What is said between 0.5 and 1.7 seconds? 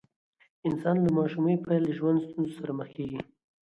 انسان له ماشومۍ